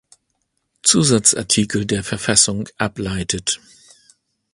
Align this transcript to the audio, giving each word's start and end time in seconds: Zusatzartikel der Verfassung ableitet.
Zusatzartikel 0.81 1.85
der 1.85 2.03
Verfassung 2.03 2.67
ableitet. 2.79 3.59